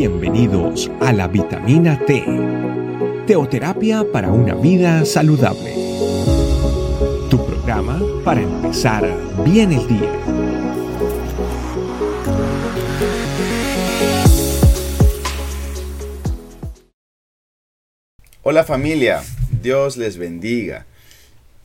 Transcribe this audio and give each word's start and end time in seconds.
Bienvenidos 0.00 0.90
a 1.02 1.12
la 1.12 1.28
vitamina 1.28 2.02
T, 2.06 2.24
teoterapia 3.26 4.02
para 4.10 4.32
una 4.32 4.54
vida 4.54 5.04
saludable. 5.04 5.74
Tu 7.28 7.36
programa 7.46 8.00
para 8.24 8.40
empezar 8.40 9.06
bien 9.44 9.72
el 9.72 9.86
día. 9.86 10.10
Hola 18.42 18.64
familia, 18.64 19.20
Dios 19.60 19.98
les 19.98 20.16
bendiga. 20.16 20.86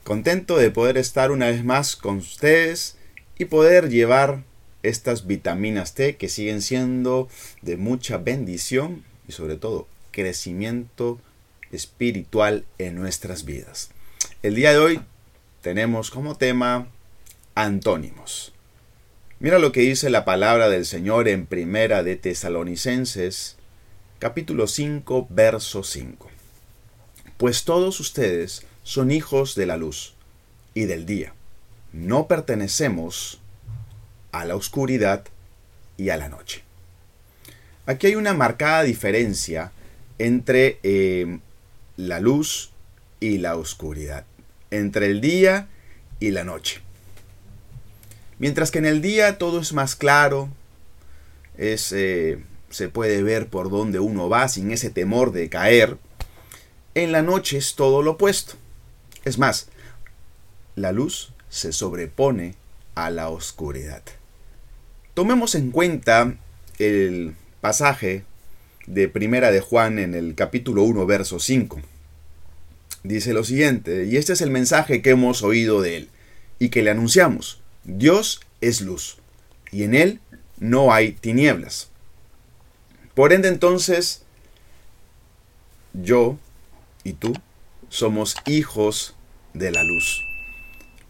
Contento 0.04 0.58
de 0.58 0.72
poder 0.72 0.98
estar 0.98 1.32
una 1.32 1.46
vez 1.46 1.64
más 1.64 1.96
con 1.96 2.18
ustedes 2.18 2.98
y 3.40 3.46
poder 3.46 3.88
llevar 3.88 4.44
estas 4.90 5.28
vitaminas 5.28 5.94
T 5.94 6.16
que 6.16 6.30
siguen 6.30 6.62
siendo 6.62 7.28
de 7.62 7.78
mucha 7.78 8.18
bendición 8.18 9.04
y 9.28 9.32
sobre 9.32 9.56
todo 9.58 9.88
crecimiento 10.12 11.20
espiritual 11.72 12.66
en 12.78 12.96
nuestras 12.96 13.46
vidas. 13.46 13.90
El 14.44 14.56
día 14.56 14.72
de 14.72 14.78
hoy 14.78 15.02
tenemos 15.62 16.12
como 16.12 16.36
tema 16.36 16.88
antónimos. 17.56 18.54
Mira 19.40 19.60
lo 19.60 19.72
que 19.72 19.82
dice 19.82 20.10
la 20.10 20.24
palabra 20.24 20.70
del 20.70 20.86
Señor 20.86 21.28
en 21.28 21.46
Primera 21.46 22.04
de 22.04 22.16
Tesalonicenses, 22.16 23.58
capítulo 24.20 24.68
5, 24.68 25.28
verso 25.30 25.84
5. 25.84 26.30
Pues 27.38 27.66
todos 27.66 28.00
ustedes 28.00 28.66
son 28.84 29.12
hijos 29.12 29.56
de 29.56 29.66
la 29.66 29.78
luz 29.78 30.14
y 30.74 30.86
del 30.86 31.06
día. 31.06 31.34
No 31.92 32.28
pertenecemos 32.28 33.42
a 34.40 34.46
la 34.46 34.56
oscuridad 34.56 35.24
y 35.98 36.10
a 36.10 36.18
la 36.18 36.30
noche. 36.30 36.64
Aquí 37.86 38.08
hay 38.08 38.16
una 38.16 38.34
marcada 38.34 38.84
diferencia 38.84 39.72
entre 40.18 40.80
eh, 40.84 41.40
la 41.98 42.20
luz 42.20 42.72
y 43.20 43.38
la 43.38 43.56
oscuridad, 43.56 44.26
entre 44.72 45.08
el 45.08 45.22
día 45.22 45.68
y 46.20 46.32
la 46.32 46.44
noche. 46.44 46.82
Mientras 48.40 48.72
que 48.72 48.80
en 48.80 48.86
el 48.86 49.02
día 49.02 49.38
todo 49.38 49.62
es 49.62 49.72
más 49.74 49.96
claro, 49.96 50.50
es, 51.58 51.94
eh, 51.94 52.40
se 52.70 52.90
puede 52.90 53.24
ver 53.24 53.48
por 53.48 53.70
dónde 53.70 54.00
uno 54.00 54.28
va 54.28 54.48
sin 54.50 54.72
ese 54.72 54.90
temor 54.90 55.32
de 55.32 55.50
caer, 55.50 55.98
en 56.96 57.12
la 57.12 57.22
noche 57.22 57.58
es 57.58 57.76
todo 57.76 58.02
lo 58.02 58.12
opuesto. 58.12 58.56
Es 59.24 59.38
más, 59.38 59.68
la 60.76 60.92
luz 60.92 61.32
se 61.50 61.72
sobrepone 61.72 62.56
a 62.96 63.10
la 63.10 63.30
oscuridad. 63.30 64.04
Tomemos 65.16 65.56
en 65.56 65.72
cuenta 65.72 66.36
el 66.78 67.36
pasaje 67.62 68.26
de 68.86 69.08
Primera 69.08 69.50
de 69.50 69.62
Juan 69.62 69.98
en 69.98 70.14
el 70.14 70.36
capítulo 70.36 70.84
1, 70.84 71.06
verso 71.06 71.40
5. 71.40 71.80
Dice 73.04 73.32
lo 73.32 73.46
siguiente, 73.46 74.04
y 74.08 74.18
este 74.18 74.34
es 74.34 74.42
el 74.42 74.52
mensaje 74.52 75.02
que 75.02 75.12
hemos 75.12 75.42
oído 75.42 75.82
de 75.82 75.96
él 75.96 76.10
y 76.60 76.68
que 76.68 76.84
le 76.84 76.92
anunciamos. 76.92 77.62
Dios 77.86 78.42
es 78.60 78.82
luz, 78.82 79.20
y 79.72 79.84
en 79.84 79.96
él 79.96 80.20
no 80.60 80.92
hay 80.94 81.14
tinieblas. 81.14 81.88
Por 83.14 83.32
ende 83.32 83.48
entonces, 83.48 84.24
yo 85.94 86.38
y 87.06 87.14
tú 87.14 87.34
somos 87.88 88.36
hijos 88.46 89.16
de 89.54 89.72
la 89.72 89.82
luz. 89.82 90.22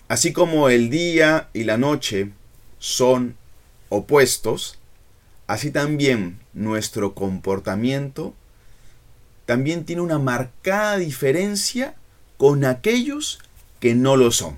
Así 0.10 0.32
como 0.32 0.70
el 0.70 0.92
día 0.92 1.50
y 1.54 1.64
la 1.64 1.78
noche 1.78 2.30
son 2.78 3.36
opuestos, 3.96 4.78
así 5.48 5.72
también 5.72 6.40
nuestro 6.54 7.14
comportamiento 7.14 8.34
también 9.46 9.86
tiene 9.86 10.02
una 10.02 10.20
marcada 10.20 10.98
diferencia 10.98 11.96
con 12.38 12.66
aquellos 12.66 13.40
que 13.80 13.96
no 13.96 14.18
lo 14.18 14.32
son. 14.32 14.58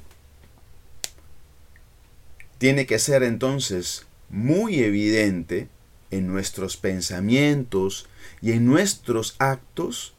Tiene 2.57 2.85
que 2.85 2.97
ser 2.97 3.23
entonces 3.23 4.05
muy 4.29 4.79
evidente 4.79 5.67
en 6.09 6.27
nuestros 6.27 6.77
pensamientos 6.77 8.07
y 8.41 8.53
en 8.53 8.65
nuestros 8.65 9.35
actos 9.39 10.13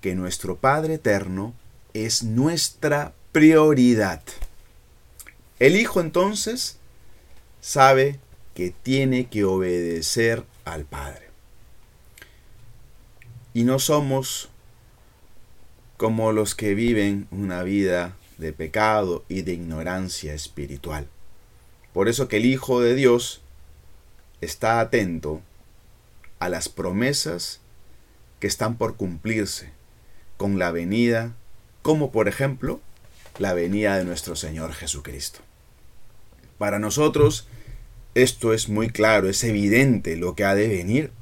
que 0.00 0.14
nuestro 0.14 0.56
Padre 0.56 0.94
Eterno 0.94 1.54
es 1.94 2.22
nuestra 2.22 3.12
prioridad. 3.32 4.22
El 5.58 5.76
Hijo 5.76 6.00
entonces 6.00 6.78
sabe 7.72 8.20
que 8.54 8.68
tiene 8.70 9.28
que 9.28 9.44
obedecer 9.44 10.44
al 10.66 10.84
Padre. 10.84 11.30
Y 13.54 13.64
no 13.64 13.78
somos 13.78 14.50
como 15.96 16.32
los 16.32 16.54
que 16.54 16.74
viven 16.74 17.28
una 17.30 17.62
vida 17.62 18.14
de 18.36 18.52
pecado 18.52 19.24
y 19.26 19.40
de 19.40 19.54
ignorancia 19.54 20.34
espiritual. 20.34 21.08
Por 21.94 22.10
eso 22.10 22.28
que 22.28 22.36
el 22.36 22.44
Hijo 22.44 22.82
de 22.82 22.94
Dios 22.94 23.40
está 24.42 24.78
atento 24.78 25.40
a 26.40 26.50
las 26.50 26.68
promesas 26.68 27.60
que 28.38 28.48
están 28.48 28.76
por 28.76 28.96
cumplirse 28.96 29.70
con 30.36 30.58
la 30.58 30.72
venida, 30.72 31.32
como 31.80 32.12
por 32.12 32.28
ejemplo 32.28 32.80
la 33.38 33.54
venida 33.54 33.96
de 33.96 34.04
nuestro 34.04 34.36
Señor 34.36 34.74
Jesucristo. 34.74 35.40
Para 36.58 36.78
nosotros 36.78 37.48
esto 38.14 38.52
es 38.52 38.68
muy 38.68 38.90
claro, 38.90 39.28
es 39.28 39.42
evidente 39.44 40.16
lo 40.16 40.34
que 40.34 40.44
ha 40.44 40.54
de 40.54 40.68
venir, 40.68 41.12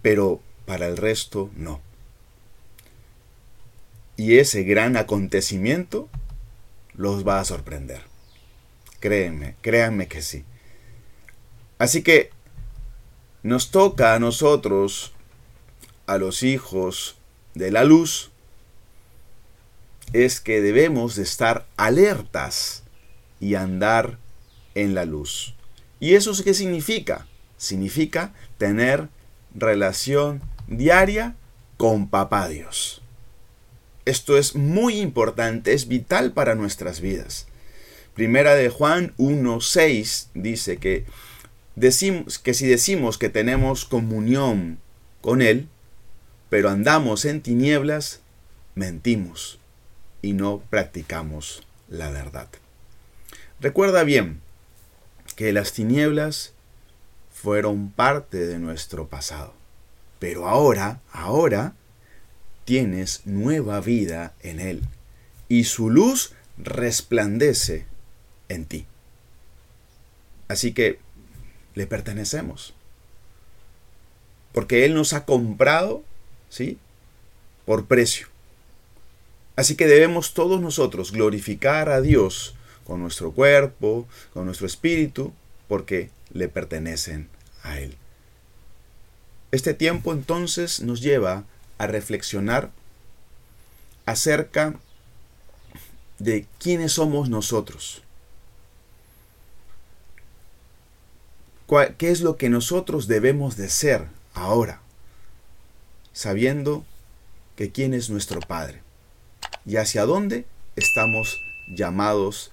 pero 0.00 0.40
para 0.66 0.86
el 0.86 0.96
resto 0.96 1.50
no. 1.56 1.80
Y 4.16 4.38
ese 4.38 4.62
gran 4.64 4.96
acontecimiento 4.96 6.08
los 6.94 7.26
va 7.26 7.40
a 7.40 7.44
sorprender. 7.44 8.02
Créanme, 9.00 9.56
créanme 9.60 10.06
que 10.06 10.22
sí. 10.22 10.44
Así 11.78 12.02
que 12.02 12.30
nos 13.42 13.70
toca 13.70 14.14
a 14.14 14.18
nosotros, 14.18 15.12
a 16.06 16.18
los 16.18 16.42
hijos 16.42 17.16
de 17.54 17.70
la 17.70 17.84
luz, 17.84 18.30
es 20.12 20.40
que 20.40 20.60
debemos 20.60 21.16
de 21.16 21.22
estar 21.22 21.66
alertas 21.76 22.84
y 23.40 23.54
andar 23.54 24.18
en 24.74 24.94
la 24.94 25.04
luz. 25.04 25.54
¿Y 26.00 26.14
eso 26.14 26.32
qué 26.42 26.54
significa? 26.54 27.26
Significa 27.56 28.34
tener 28.58 29.08
relación 29.54 30.42
diaria 30.66 31.36
con 31.76 32.08
Papá 32.08 32.48
Dios. 32.48 33.02
Esto 34.04 34.36
es 34.36 34.56
muy 34.56 35.00
importante, 35.00 35.72
es 35.74 35.86
vital 35.86 36.32
para 36.32 36.54
nuestras 36.54 37.00
vidas. 37.00 37.46
Primera 38.14 38.54
de 38.54 38.68
Juan 38.68 39.14
1.6 39.16 40.28
dice 40.34 40.76
que, 40.78 41.04
decimos, 41.76 42.38
que 42.38 42.52
si 42.52 42.66
decimos 42.66 43.16
que 43.16 43.28
tenemos 43.28 43.84
comunión 43.84 44.78
con 45.20 45.40
Él, 45.40 45.68
pero 46.50 46.68
andamos 46.68 47.24
en 47.24 47.40
tinieblas, 47.40 48.20
mentimos 48.74 49.58
y 50.20 50.32
no 50.32 50.62
practicamos 50.68 51.66
la 51.88 52.10
verdad. 52.10 52.48
Recuerda 53.60 54.02
bien 54.02 54.40
que 55.32 55.52
las 55.52 55.72
tinieblas 55.72 56.52
fueron 57.32 57.90
parte 57.90 58.46
de 58.46 58.58
nuestro 58.58 59.08
pasado, 59.08 59.54
pero 60.18 60.48
ahora, 60.48 61.00
ahora, 61.12 61.74
tienes 62.64 63.22
nueva 63.24 63.80
vida 63.80 64.34
en 64.42 64.60
Él 64.60 64.82
y 65.48 65.64
su 65.64 65.90
luz 65.90 66.32
resplandece 66.56 67.86
en 68.48 68.66
ti. 68.66 68.86
Así 70.48 70.72
que 70.72 70.98
le 71.74 71.86
pertenecemos. 71.86 72.74
Porque 74.52 74.84
Él 74.84 74.94
nos 74.94 75.12
ha 75.14 75.24
comprado, 75.24 76.04
¿sí? 76.48 76.78
Por 77.64 77.86
precio. 77.86 78.28
Así 79.56 79.76
que 79.76 79.86
debemos 79.86 80.34
todos 80.34 80.60
nosotros 80.60 81.12
glorificar 81.12 81.88
a 81.88 82.00
Dios 82.00 82.54
con 82.84 83.00
nuestro 83.00 83.32
cuerpo, 83.32 84.06
con 84.32 84.46
nuestro 84.46 84.66
espíritu, 84.66 85.32
porque 85.68 86.10
le 86.32 86.48
pertenecen 86.48 87.28
a 87.62 87.78
Él. 87.78 87.96
Este 89.50 89.74
tiempo 89.74 90.12
entonces 90.12 90.80
nos 90.80 91.00
lleva 91.00 91.44
a 91.78 91.86
reflexionar 91.86 92.70
acerca 94.06 94.74
de 96.18 96.46
quiénes 96.58 96.92
somos 96.92 97.28
nosotros. 97.28 98.02
¿Qué 101.96 102.10
es 102.10 102.20
lo 102.20 102.36
que 102.36 102.50
nosotros 102.50 103.08
debemos 103.08 103.56
de 103.56 103.70
ser 103.70 104.06
ahora? 104.34 104.80
Sabiendo 106.12 106.84
que 107.56 107.70
quién 107.70 107.94
es 107.94 108.10
nuestro 108.10 108.40
Padre 108.40 108.82
y 109.64 109.76
hacia 109.76 110.04
dónde 110.04 110.44
estamos 110.76 111.40
llamados 111.74 112.51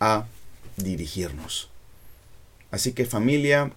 a 0.00 0.26
dirigirnos. 0.76 1.70
Así 2.70 2.92
que 2.92 3.04
familia, 3.04 3.72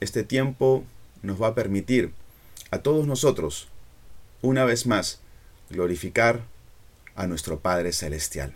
Este 0.00 0.22
tiempo 0.22 0.84
nos 1.22 1.42
va 1.42 1.48
a 1.48 1.54
permitir 1.56 2.12
a 2.70 2.78
todos 2.78 3.06
nosotros, 3.08 3.66
una 4.42 4.64
vez 4.64 4.86
más, 4.86 5.18
glorificar 5.70 6.42
a 7.16 7.26
nuestro 7.26 7.58
Padre 7.58 7.92
Celestial. 7.92 8.54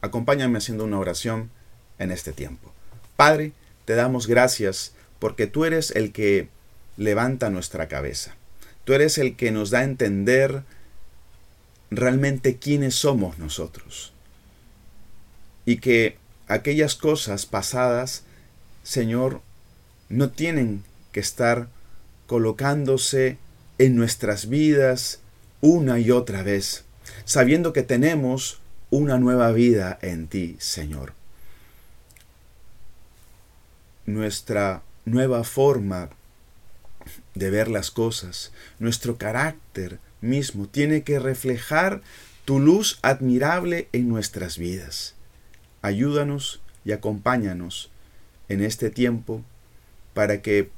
Acompáñame 0.00 0.56
haciendo 0.56 0.84
una 0.84 0.98
oración 0.98 1.50
en 1.98 2.10
este 2.10 2.32
tiempo. 2.32 2.72
Padre, 3.16 3.52
te 3.84 3.94
damos 3.94 4.26
gracias 4.26 4.92
porque 5.18 5.46
tú 5.46 5.66
eres 5.66 5.90
el 5.90 6.12
que 6.12 6.48
levanta 6.96 7.50
nuestra 7.50 7.88
cabeza. 7.88 8.34
Tú 8.84 8.94
eres 8.94 9.18
el 9.18 9.36
que 9.36 9.50
nos 9.50 9.70
da 9.70 9.80
a 9.80 9.84
entender 9.84 10.62
realmente 11.90 12.56
quiénes 12.56 12.94
somos 12.94 13.38
nosotros. 13.38 14.12
Y 15.66 15.78
que 15.78 16.16
aquellas 16.48 16.94
cosas 16.94 17.44
pasadas, 17.44 18.22
Señor, 18.82 19.42
no 20.08 20.30
tienen 20.30 20.84
que 21.12 21.20
estar 21.20 21.68
colocándose 22.26 23.36
en 23.78 23.96
nuestras 23.96 24.48
vidas 24.48 25.20
una 25.60 25.98
y 25.98 26.10
otra 26.10 26.42
vez, 26.42 26.84
sabiendo 27.24 27.72
que 27.72 27.82
tenemos 27.82 28.60
una 28.90 29.18
nueva 29.18 29.50
vida 29.52 29.98
en 30.02 30.28
ti, 30.28 30.56
Señor. 30.58 31.12
Nuestra 34.06 34.82
nueva 35.04 35.42
forma 35.42 36.10
de 37.34 37.50
ver 37.50 37.68
las 37.68 37.90
cosas, 37.90 38.52
nuestro 38.78 39.18
carácter 39.18 39.98
mismo 40.20 40.66
tiene 40.66 41.02
que 41.02 41.18
reflejar 41.18 42.02
tu 42.44 42.60
luz 42.60 42.98
admirable 43.02 43.88
en 43.92 44.08
nuestras 44.08 44.58
vidas. 44.58 45.15
Ayúdanos 45.86 46.60
y 46.84 46.90
acompáñanos 46.90 47.90
en 48.48 48.60
este 48.60 48.90
tiempo 48.90 49.44
para 50.14 50.42
que 50.42 50.68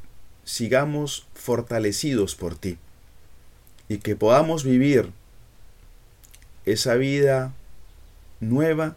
sigamos 0.45 1.27
fortalecidos 1.33 2.35
por 2.35 2.59
ti 2.59 2.77
y 3.89 4.01
que 4.01 4.17
podamos 4.17 4.65
vivir 4.65 5.13
esa 6.67 6.97
vida 6.97 7.55
nueva, 8.41 8.97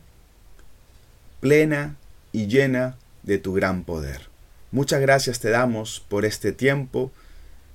plena 1.40 1.96
y 2.34 2.48
llena 2.48 2.98
de 3.24 3.38
tu 3.38 3.54
gran 3.54 3.86
poder. 3.86 4.28
Muchas 4.74 5.00
gracias 5.00 5.40
te 5.40 5.50
damos 5.50 6.04
por 6.10 6.26
este 6.26 6.52
tiempo. 6.52 7.14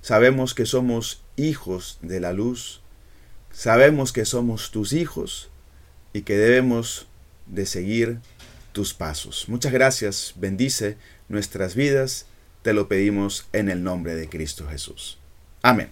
Sabemos 0.03 0.53
que 0.53 0.67
somos 0.67 1.23
hijos 1.37 1.97
de 2.03 2.19
la 2.19 2.33
luz. 2.33 2.81
Sabemos 3.51 4.13
que 4.13 4.25
somos 4.25 4.69
tus 4.69 4.93
hijos 4.93 5.49
y 6.13 6.21
que 6.21 6.37
debemos 6.37 7.07
de 7.47 7.65
seguir 7.65 8.19
tus 8.71 8.93
pasos. 8.93 9.45
Muchas 9.47 9.71
gracias. 9.71 10.33
Bendice 10.35 10.97
nuestras 11.29 11.75
vidas. 11.75 12.25
Te 12.61 12.73
lo 12.73 12.87
pedimos 12.87 13.47
en 13.53 13.69
el 13.69 13.83
nombre 13.83 14.15
de 14.15 14.29
Cristo 14.29 14.67
Jesús. 14.69 15.17
Amén. 15.61 15.89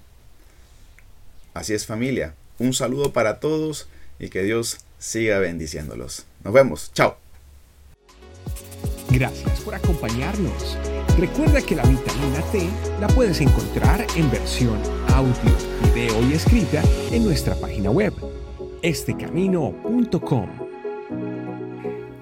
Así 1.53 1.73
es 1.73 1.85
familia. 1.85 2.35
Un 2.59 2.73
saludo 2.73 3.13
para 3.13 3.39
todos 3.39 3.87
y 4.19 4.29
que 4.29 4.43
Dios 4.43 4.77
siga 4.99 5.39
bendiciéndolos. 5.39 6.25
Nos 6.43 6.53
vemos. 6.53 6.91
Chao. 6.93 7.17
Gracias 9.09 9.61
por 9.61 9.75
acompañarnos. 9.75 10.77
Recuerda 11.17 11.61
que 11.61 11.75
la 11.75 11.83
vitamina 11.83 12.41
T 12.51 12.69
la 12.99 13.07
puedes 13.07 13.39
encontrar 13.39 14.05
en 14.15 14.29
versión 14.29 14.77
audio, 15.13 15.33
video 15.93 16.29
y 16.29 16.33
escrita 16.33 16.83
en 17.11 17.23
nuestra 17.23 17.55
página 17.55 17.89
web, 17.89 18.13
estecamino.com. 18.81 20.64